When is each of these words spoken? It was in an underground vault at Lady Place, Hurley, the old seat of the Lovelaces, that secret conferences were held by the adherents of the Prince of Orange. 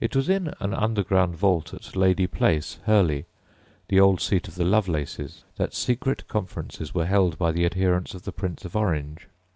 It 0.00 0.16
was 0.16 0.28
in 0.28 0.52
an 0.58 0.74
underground 0.74 1.36
vault 1.36 1.72
at 1.72 1.94
Lady 1.94 2.26
Place, 2.26 2.80
Hurley, 2.86 3.26
the 3.86 4.00
old 4.00 4.20
seat 4.20 4.48
of 4.48 4.56
the 4.56 4.64
Lovelaces, 4.64 5.44
that 5.54 5.72
secret 5.72 6.26
conferences 6.26 6.92
were 6.96 7.06
held 7.06 7.38
by 7.38 7.52
the 7.52 7.64
adherents 7.64 8.12
of 8.12 8.24
the 8.24 8.32
Prince 8.32 8.64
of 8.64 8.74
Orange. 8.74 9.28